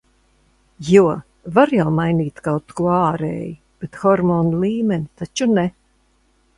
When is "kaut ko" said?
2.49-2.89